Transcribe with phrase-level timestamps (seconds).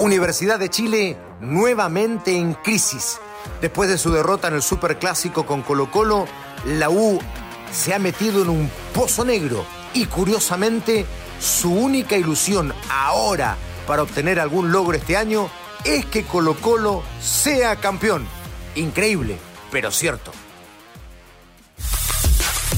[0.00, 3.18] Universidad de Chile nuevamente en crisis.
[3.60, 6.26] Después de su derrota en el Superclásico con Colo Colo,
[6.64, 7.18] la U
[7.72, 9.64] se ha metido en un pozo negro
[9.94, 11.04] y curiosamente
[11.40, 13.56] su única ilusión ahora
[13.86, 15.50] para obtener algún logro este año
[15.84, 18.26] es que Colo Colo sea campeón.
[18.76, 19.38] Increíble,
[19.72, 20.32] pero cierto.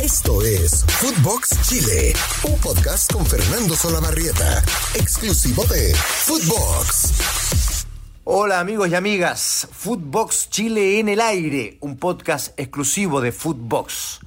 [0.02, 2.14] Esto es Footbox Chile,
[2.44, 4.62] un podcast con Fernando Solabarrieta,
[4.94, 7.84] exclusivo de Footbox.
[8.24, 14.20] Hola amigos y amigas, Footbox Chile en el aire, un podcast exclusivo de Footbox.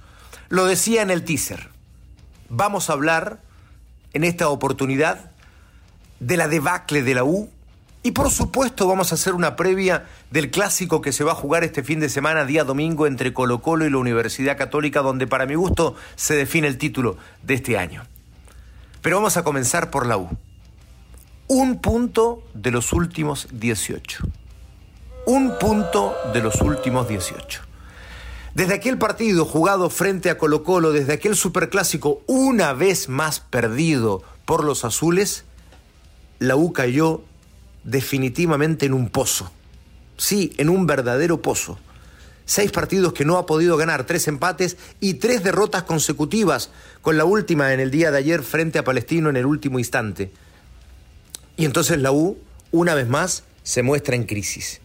[0.49, 1.69] Lo decía en el teaser.
[2.49, 3.41] Vamos a hablar
[4.13, 5.31] en esta oportunidad
[6.19, 7.49] de la debacle de la U
[8.03, 11.63] y por supuesto vamos a hacer una previa del clásico que se va a jugar
[11.63, 15.45] este fin de semana, día domingo, entre Colo Colo y la Universidad Católica, donde para
[15.45, 18.03] mi gusto se define el título de este año.
[19.01, 20.29] Pero vamos a comenzar por la U.
[21.47, 24.27] Un punto de los últimos 18.
[25.25, 27.61] Un punto de los últimos 18.
[28.53, 34.23] Desde aquel partido jugado frente a Colo Colo, desde aquel superclásico una vez más perdido
[34.45, 35.45] por los azules,
[36.39, 37.23] la U cayó
[37.83, 39.51] definitivamente en un pozo.
[40.17, 41.79] Sí, en un verdadero pozo.
[42.45, 47.25] Seis partidos que no ha podido ganar, tres empates y tres derrotas consecutivas, con la
[47.25, 50.31] última en el día de ayer frente a Palestino en el último instante.
[51.55, 52.37] Y entonces la U,
[52.71, 54.81] una vez más, se muestra en crisis.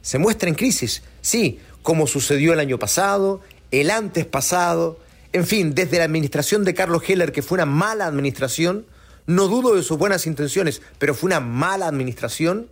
[0.00, 4.98] Se muestra en crisis, sí, como sucedió el año pasado, el antes pasado,
[5.32, 8.86] en fin, desde la administración de Carlos Heller, que fue una mala administración,
[9.26, 12.68] no dudo de sus buenas intenciones, pero fue una mala administración.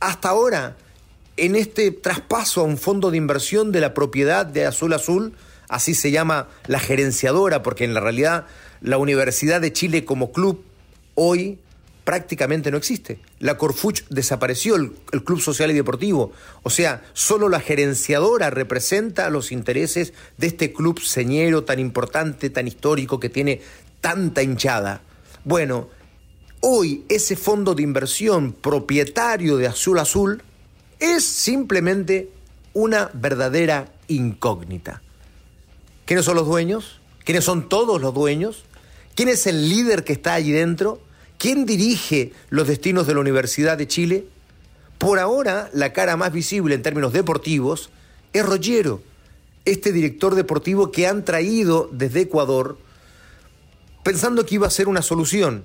[0.00, 0.76] Hasta ahora,
[1.36, 5.32] en este traspaso a un fondo de inversión de la propiedad de Azul Azul,
[5.68, 8.46] así se llama la gerenciadora, porque en la realidad
[8.80, 10.64] la Universidad de Chile como club
[11.14, 11.58] hoy
[12.04, 13.18] prácticamente no existe.
[13.40, 16.32] La Corfuch desapareció, el, el, Club Social y Deportivo.
[16.62, 22.68] O sea, solo la gerenciadora representa los intereses de este club señero tan importante, tan
[22.68, 23.60] histórico, que tiene
[24.00, 25.02] tanta hinchada.
[25.46, 25.88] Bueno,
[26.58, 30.42] hoy ese fondo de inversión propietario de Azul Azul
[30.98, 32.30] es simplemente
[32.74, 35.02] una verdadera incógnita.
[36.04, 37.00] ¿Quiénes son los dueños?
[37.24, 38.64] ¿Quiénes son todos los dueños?
[39.14, 41.00] ¿Quién es el líder que está allí dentro?
[41.38, 44.24] ¿Quién dirige los destinos de la Universidad de Chile?
[44.98, 47.90] Por ahora, la cara más visible en términos deportivos
[48.32, 49.00] es Rogero,
[49.64, 52.78] este director deportivo que han traído desde Ecuador
[54.06, 55.64] pensando que iba a ser una solución.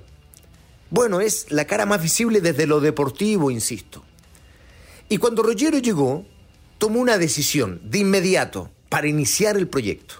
[0.90, 4.02] Bueno, es la cara más visible desde lo deportivo, insisto.
[5.08, 6.26] Y cuando Rogero llegó,
[6.78, 10.16] tomó una decisión de inmediato para iniciar el proyecto.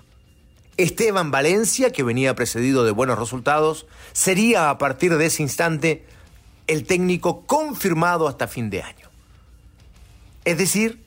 [0.77, 6.07] Esteban Valencia, que venía precedido de buenos resultados, sería a partir de ese instante
[6.69, 9.11] el técnico confirmado hasta fin de año.
[10.45, 11.03] Es decir,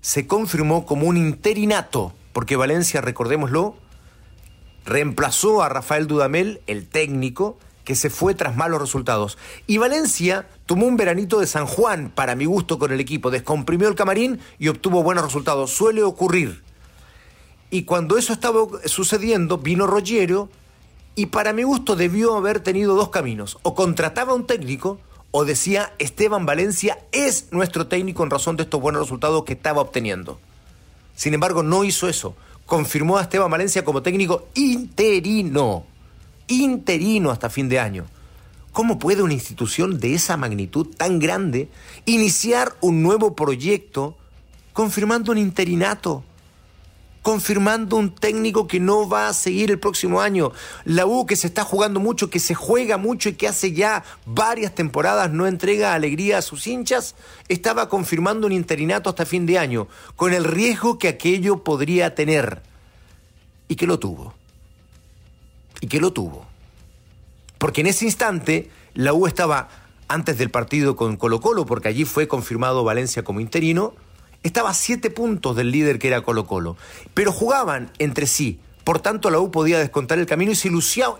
[0.00, 3.76] se confirmó como un interinato, porque Valencia, recordémoslo,
[4.84, 9.38] reemplazó a Rafael Dudamel, el técnico, que se fue tras malos resultados.
[9.66, 13.88] Y Valencia tomó un veranito de San Juan, para mi gusto, con el equipo, descomprimió
[13.88, 15.70] el camarín y obtuvo buenos resultados.
[15.70, 16.62] Suele ocurrir.
[17.70, 20.48] Y cuando eso estaba sucediendo, vino Rogero
[21.14, 23.58] y para mi gusto debió haber tenido dos caminos.
[23.62, 24.98] O contrataba a un técnico
[25.30, 29.80] o decía Esteban Valencia es nuestro técnico en razón de estos buenos resultados que estaba
[29.80, 30.38] obteniendo.
[31.16, 32.34] Sin embargo, no hizo eso
[32.66, 35.84] confirmó a Esteban Valencia como técnico interino.
[36.46, 38.04] Interino hasta fin de año.
[38.72, 41.68] ¿Cómo puede una institución de esa magnitud tan grande
[42.06, 44.16] iniciar un nuevo proyecto
[44.72, 46.24] confirmando un interinato?
[47.24, 50.52] Confirmando un técnico que no va a seguir el próximo año.
[50.84, 54.04] La U que se está jugando mucho, que se juega mucho y que hace ya
[54.26, 57.14] varias temporadas no entrega alegría a sus hinchas,
[57.48, 62.60] estaba confirmando un interinato hasta fin de año, con el riesgo que aquello podría tener.
[63.68, 64.34] Y que lo tuvo.
[65.80, 66.46] Y que lo tuvo.
[67.56, 69.70] Porque en ese instante la U estaba
[70.08, 73.94] antes del partido con Colo Colo, porque allí fue confirmado Valencia como interino,
[74.44, 76.76] estaba a siete puntos del líder que era Colo Colo,
[77.14, 78.60] pero jugaban entre sí.
[78.84, 80.70] Por tanto, la U podía descontar el camino y se,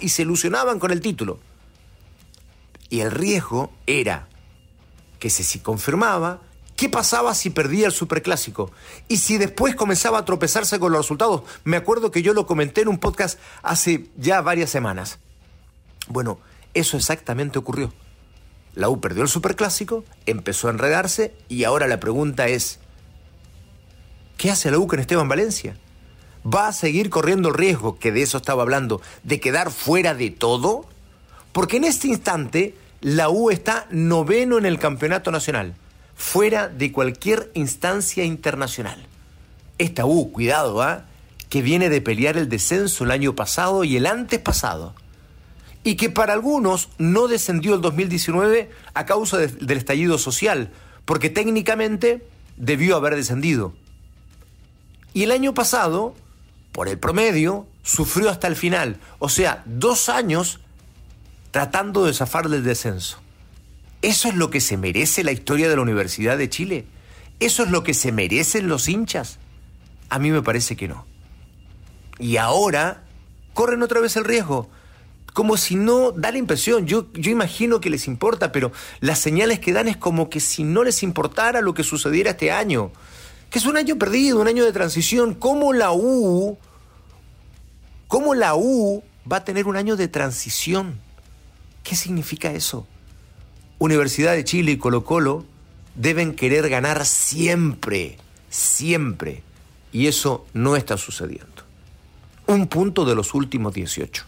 [0.00, 1.41] y se ilusionaban con el título.
[2.91, 4.29] Y el riesgo era
[5.19, 6.43] que se si confirmaba,
[6.76, 8.71] ¿qué pasaba si perdía el superclásico?
[9.09, 11.43] Y si después comenzaba a tropezarse con los resultados.
[11.65, 15.19] Me acuerdo que yo lo comenté en un podcast hace ya varias semanas.
[16.09, 16.38] Bueno,
[16.75, 17.94] eso exactamente ocurrió.
[18.75, 22.81] La U perdió el superclásico, empezó a enredarse y ahora la pregunta es,
[24.44, 25.75] ¿Qué hace la U con Esteban Valencia?
[26.44, 30.29] ¿Va a seguir corriendo el riesgo, que de eso estaba hablando, de quedar fuera de
[30.29, 30.85] todo?
[31.52, 35.76] Porque en este instante la U está noveno en el campeonato nacional,
[36.14, 39.06] fuera de cualquier instancia internacional.
[39.79, 41.06] Esta U, cuidado, ¿ah?
[41.49, 44.94] que viene de pelear el descenso el año pasado y el antes pasado.
[45.85, 50.70] Y que para algunos no descendió el 2019 a causa del estallido social,
[51.06, 52.26] porque técnicamente
[52.58, 53.73] debió haber descendido.
[55.15, 56.15] Y el año pasado,
[56.73, 60.61] por el promedio, sufrió hasta el final, o sea, dos años
[61.53, 63.19] tratando de zafar del descenso.
[64.03, 66.85] ¿Eso es lo que se merece la historia de la Universidad de Chile?
[67.39, 69.39] ¿Eso es lo que se merecen los hinchas?
[70.11, 71.07] A mí me parece que no.
[72.19, 73.05] Y ahora
[73.55, 74.69] corren otra vez el riesgo.
[75.33, 79.59] Como si no, da la impresión, yo, yo imagino que les importa, pero las señales
[79.61, 82.93] que dan es como que si no les importara lo que sucediera este año,
[83.55, 86.59] que es un año perdido, un año de transición, ¿cómo la U,
[88.09, 90.99] cómo la U va a tener un año de transición?
[91.85, 92.85] ¿Qué significa eso?
[93.79, 95.45] Universidad de Chile y Colo Colo
[95.95, 98.19] deben querer ganar siempre,
[98.51, 99.45] siempre.
[99.93, 101.62] Y eso no está sucediendo.
[102.49, 104.25] Un punto de los últimos 18.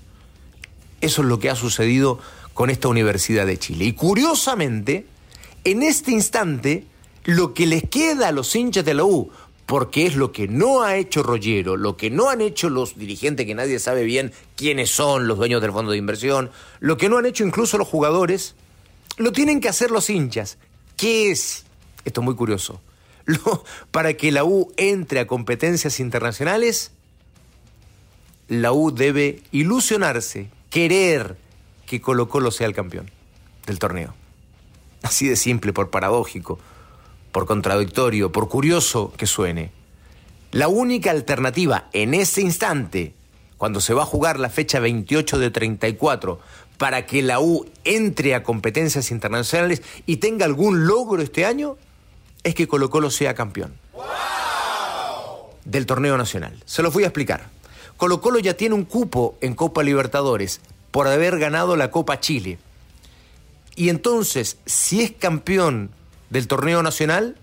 [1.01, 2.21] Eso es lo que ha sucedido
[2.55, 3.87] con esta Universidad de Chile.
[3.87, 5.05] Y curiosamente,
[5.65, 6.87] en este instante,
[7.27, 9.31] lo que les queda a los hinchas de la U,
[9.67, 13.47] porque es lo que no ha hecho Rollero, lo que no han hecho los dirigentes
[13.47, 17.19] que nadie sabe bien quiénes son los dueños del fondo de inversión, lo que no
[17.19, 18.55] han hecho incluso los jugadores,
[19.17, 20.57] lo tienen que hacer los hinchas.
[20.97, 21.65] ¿Qué es?
[22.05, 22.81] Esto es muy curioso.
[23.91, 26.93] para que la U entre a competencias internacionales,
[28.47, 31.37] la U debe ilusionarse, querer
[31.87, 33.11] que Colo Colo sea el campeón
[33.67, 34.15] del torneo.
[35.03, 36.61] Así de simple, por paradójico
[37.37, 39.71] por contradictorio, por curioso que suene,
[40.53, 43.13] la única alternativa en ese instante,
[43.59, 46.41] cuando se va a jugar la fecha 28 de 34,
[46.79, 51.77] para que la U entre a competencias internacionales y tenga algún logro este año,
[52.43, 53.75] es que Colo Colo sea campeón
[55.67, 56.59] del torneo nacional.
[56.65, 57.51] Se los voy a explicar.
[57.99, 62.59] Colo Colo ya tiene un cupo en Copa Libertadores por haber ganado la Copa Chile.
[63.75, 65.91] Y entonces, si es campeón
[66.31, 67.37] del torneo nacional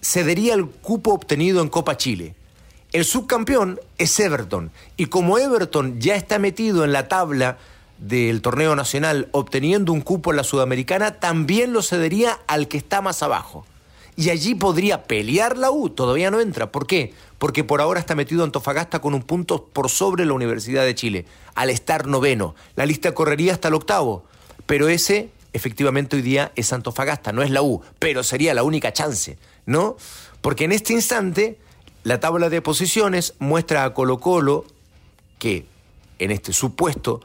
[0.00, 2.34] cedería el cupo obtenido en Copa Chile.
[2.92, 7.58] El subcampeón es Everton y como Everton ya está metido en la tabla
[7.98, 13.02] del torneo nacional obteniendo un cupo en la Sudamericana, también lo cedería al que está
[13.02, 13.66] más abajo.
[14.16, 16.72] Y allí podría pelear la U, todavía no entra.
[16.72, 17.14] ¿Por qué?
[17.38, 21.26] Porque por ahora está metido Antofagasta con un punto por sobre la Universidad de Chile,
[21.54, 22.54] al estar noveno.
[22.74, 24.24] La lista correría hasta el octavo,
[24.66, 28.92] pero ese efectivamente hoy día es Antofagasta, no es la U, pero sería la única
[28.92, 29.96] chance, ¿no?
[30.40, 31.58] Porque en este instante
[32.02, 34.64] la tabla de posiciones muestra a Colo Colo
[35.38, 35.66] que
[36.18, 37.20] en este supuesto,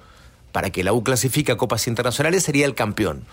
[0.52, 3.26] para que la U clasifique a Copas Internacionales, sería el campeón,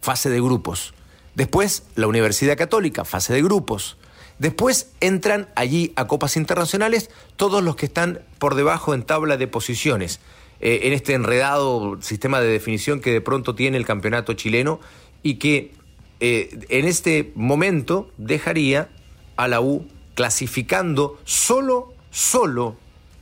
[0.00, 0.92] fase de grupos.
[1.34, 3.96] Después la Universidad Católica, fase de grupos.
[4.38, 9.46] Después entran allí a Copas Internacionales todos los que están por debajo en tabla de
[9.46, 10.20] posiciones.
[10.66, 14.80] Eh, en este enredado sistema de definición que de pronto tiene el campeonato chileno
[15.22, 15.72] y que
[16.20, 18.88] eh, en este momento dejaría
[19.36, 22.76] a la U clasificando solo, solo,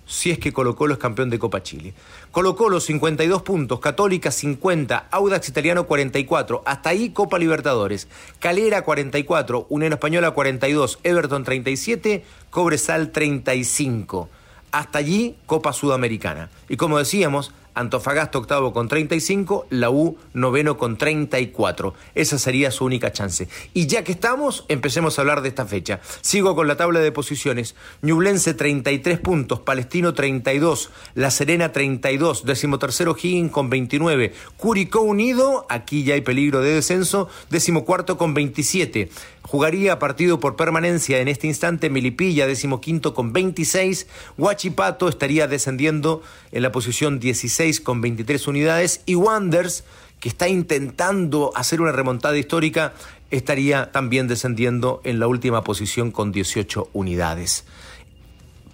[0.06, 1.94] si es que Colo Colo es campeón de Copa Chile.
[2.30, 8.06] Colo Colo 52 puntos, Católica 50, Audax Italiano 44, hasta ahí Copa Libertadores,
[8.38, 14.28] Calera 44, Unión Española 42, Everton 37, Cobresal 35.
[14.72, 16.50] Hasta allí Copa Sudamericana.
[16.68, 21.94] Y como decíamos, Antofagasta octavo con 35, la U noveno con 34.
[22.14, 23.48] Esa sería su única chance.
[23.72, 26.00] Y ya que estamos, empecemos a hablar de esta fecha.
[26.20, 27.74] Sigo con la tabla de posiciones.
[28.02, 36.04] Ñublense 33 puntos, Palestino 32, La Serena 32, decimotercero Higgins con 29, Curicó Unido, aquí
[36.04, 39.08] ya hay peligro de descenso, decimocuarto con 27.
[39.52, 44.06] Jugaría partido por permanencia en este instante Milipilla, decimoquinto con 26.
[44.38, 49.02] Huachipato estaría descendiendo en la posición 16 con 23 unidades.
[49.04, 49.84] Y Wanders,
[50.20, 52.94] que está intentando hacer una remontada histórica,
[53.30, 57.66] estaría también descendiendo en la última posición con 18 unidades.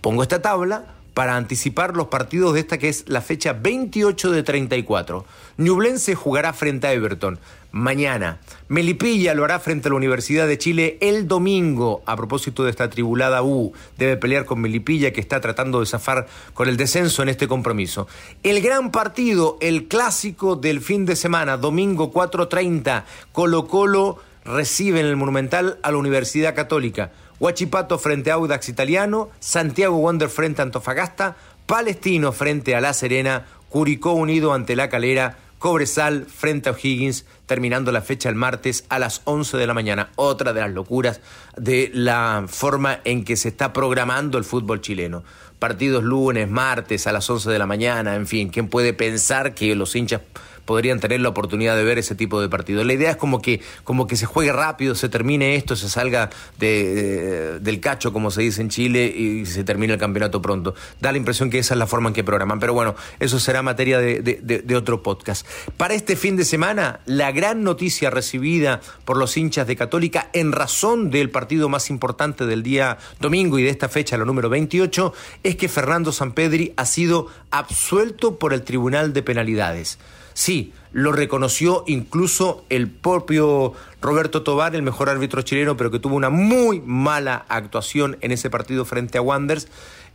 [0.00, 4.44] Pongo esta tabla para anticipar los partidos de esta que es la fecha 28 de
[4.44, 5.24] 34.
[5.56, 7.40] Ñublense jugará frente a Everton
[7.72, 8.38] mañana.
[8.68, 12.04] Melipilla lo hará frente a la Universidad de Chile el domingo.
[12.06, 16.28] A propósito de esta tribulada U, debe pelear con Melipilla que está tratando de zafar
[16.54, 18.06] con el descenso en este compromiso.
[18.44, 25.06] El gran partido, el clásico del fin de semana, domingo 4.30, Colo Colo recibe en
[25.06, 27.10] el Monumental a la Universidad Católica.
[27.40, 33.46] Huachipato frente a Audax Italiano, Santiago Wander frente a Antofagasta, Palestino frente a La Serena,
[33.68, 38.98] Curicó Unido ante La Calera, Cobresal frente a O'Higgins, terminando la fecha el martes a
[38.98, 40.10] las 11 de la mañana.
[40.14, 41.20] Otra de las locuras
[41.56, 45.24] de la forma en que se está programando el fútbol chileno.
[45.58, 49.74] Partidos lunes, martes a las 11 de la mañana, en fin, ¿quién puede pensar que
[49.74, 50.20] los hinchas
[50.68, 52.84] podrían tener la oportunidad de ver ese tipo de partidos.
[52.84, 56.28] La idea es como que, como que se juegue rápido, se termine esto, se salga
[56.58, 60.74] de, del cacho, como se dice en Chile, y se termine el campeonato pronto.
[61.00, 62.60] Da la impresión que esa es la forma en que programan.
[62.60, 65.46] Pero bueno, eso será materia de, otro podcast.
[65.78, 70.52] Para este fin de semana, la gran noticia recibida por los hinchas de Católica en
[70.52, 75.14] razón del partido más importante del día domingo y de esta fecha, la número 28,
[75.44, 79.98] es que Fernando Sampedri ha sido absuelto por el Tribunal de Penalidades.
[80.38, 86.14] Sí, lo reconoció incluso el propio Roberto Tobar, el mejor árbitro chileno, pero que tuvo
[86.14, 89.66] una muy mala actuación en ese partido frente a Wanders.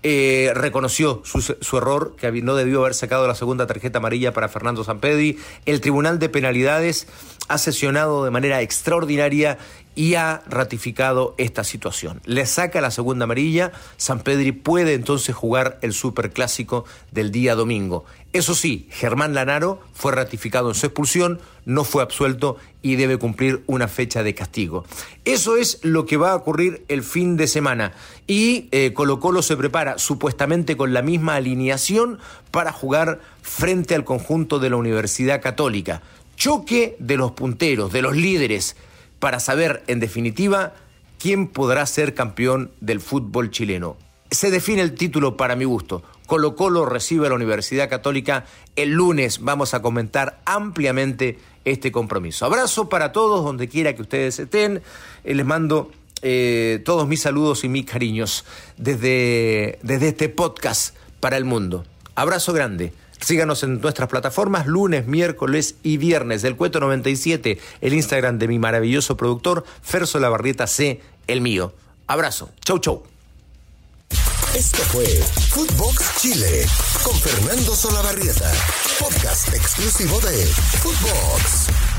[0.02, 4.86] Eh, reconoció su, error, que no debió haber sacado la segunda tarjeta amarilla para Fernando
[4.86, 5.40] Sampedri.
[5.66, 7.06] El Tribunal de Penalidades
[7.50, 9.58] ha sesionado de manera extraordinaria
[9.96, 12.22] y ha ratificado esta situación.
[12.26, 18.06] Le saca la segunda amarilla, Sampedri puede entonces jugar el superclásico del día domingo.
[18.34, 23.64] Eso sí, Germán Lanaro fue ratificado en su expulsión, no fue absuelto y debe cumplir
[23.68, 24.86] una fecha de castigo.
[25.24, 27.94] Eso es lo que va a ocurrir el fin de semana.
[28.26, 32.18] Y eh, Colo Colo se prepara supuestamente con la misma alineación
[32.50, 36.02] para jugar frente al conjunto de la Universidad Católica.
[36.36, 38.76] Choque de los punteros, de los líderes,
[39.24, 40.74] para saber en definitiva
[41.18, 43.96] quién podrá ser campeón del fútbol chileno.
[44.30, 46.04] Se define el título para mi gusto.
[46.26, 48.44] Colo Colo recibe a la Universidad Católica.
[48.76, 52.46] El lunes vamos a comentar ampliamente este compromiso.
[52.46, 54.82] Abrazo para todos, donde quiera que ustedes estén.
[55.24, 55.90] Eh, les mando
[56.22, 58.44] eh, todos mis saludos y mis cariños
[58.76, 61.86] desde, desde este podcast para el mundo.
[62.16, 62.92] Abrazo grande.
[63.24, 68.60] Síganos en nuestras plataformas lunes, miércoles y viernes del Cueto 97, el Instagram de mi
[68.60, 71.74] maravilloso productor, Ferso Lavarrieta C, el mío.
[72.06, 72.50] Abrazo.
[72.66, 73.04] Chau, chau.
[74.56, 75.06] Esto fue
[75.50, 76.68] Footbox Chile
[77.02, 78.52] con Fernando Solabarrieta,
[79.00, 81.93] podcast exclusivo de Footbox.